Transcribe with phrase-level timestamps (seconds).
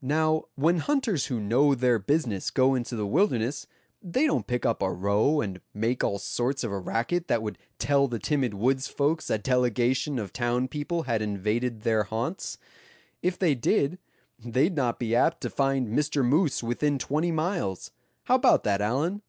[0.00, 3.68] Now, when hunters who know their business go into the wilderness,
[4.02, 7.58] they don't kick up a row, and make all sorts of a racket that would
[7.78, 12.58] tell the timid woods' folks a delegation of town people had invaded their haunts.
[13.22, 14.00] If they did,
[14.44, 16.24] they'd not be apt to find Mr.
[16.24, 17.92] Moose within twenty miles.
[18.24, 19.22] How about that, Allan?"